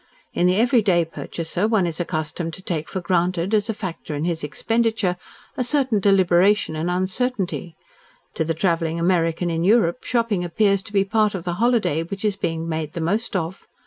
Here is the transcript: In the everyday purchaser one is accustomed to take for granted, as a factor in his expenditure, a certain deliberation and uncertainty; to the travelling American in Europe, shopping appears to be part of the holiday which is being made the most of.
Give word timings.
In 0.33 0.47
the 0.47 0.55
everyday 0.55 1.05
purchaser 1.05 1.67
one 1.67 1.85
is 1.85 1.99
accustomed 1.99 2.55
to 2.55 2.63
take 2.63 2.89
for 2.89 3.01
granted, 3.01 3.53
as 3.53 3.69
a 3.69 3.73
factor 3.75 4.15
in 4.15 4.23
his 4.25 4.43
expenditure, 4.43 5.15
a 5.55 5.63
certain 5.63 5.99
deliberation 5.99 6.75
and 6.75 6.89
uncertainty; 6.89 7.75
to 8.33 8.43
the 8.43 8.55
travelling 8.55 8.99
American 8.99 9.51
in 9.51 9.63
Europe, 9.63 10.03
shopping 10.03 10.43
appears 10.43 10.81
to 10.81 10.91
be 10.93 11.05
part 11.05 11.35
of 11.35 11.43
the 11.43 11.53
holiday 11.61 12.01
which 12.01 12.25
is 12.25 12.35
being 12.35 12.67
made 12.67 12.93
the 12.93 12.99
most 12.99 13.35
of. 13.35 13.67